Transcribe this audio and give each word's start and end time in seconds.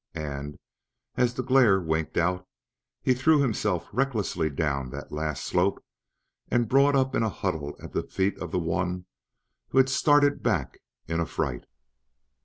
And, 0.15 0.57
as 1.15 1.35
the 1.35 1.43
glare 1.43 1.79
winked 1.79 2.17
out, 2.17 2.47
he 3.03 3.13
threw 3.13 3.39
himself 3.39 3.87
recklessly 3.93 4.49
down 4.49 4.89
that 4.89 5.11
last 5.11 5.43
slope 5.43 5.85
and 6.49 6.67
brought 6.67 6.95
up 6.95 7.13
in 7.13 7.21
a 7.21 7.29
huddle 7.29 7.75
at 7.79 7.93
the 7.93 8.01
feet 8.01 8.35
of 8.39 8.49
the 8.49 8.57
one 8.57 9.05
who 9.67 9.77
had 9.77 9.89
started 9.89 10.41
back 10.41 10.79
in 11.07 11.21
affright. 11.21 11.67